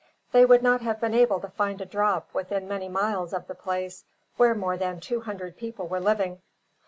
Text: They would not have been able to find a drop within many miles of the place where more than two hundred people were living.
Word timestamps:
They 0.31 0.45
would 0.45 0.63
not 0.63 0.81
have 0.81 0.99
been 0.99 1.13
able 1.13 1.39
to 1.41 1.47
find 1.47 1.79
a 1.79 1.85
drop 1.85 2.27
within 2.33 2.67
many 2.67 2.89
miles 2.89 3.33
of 3.33 3.45
the 3.45 3.53
place 3.53 4.03
where 4.35 4.55
more 4.55 4.75
than 4.75 4.99
two 4.99 5.21
hundred 5.21 5.57
people 5.57 5.85
were 5.87 5.99
living. 5.99 6.41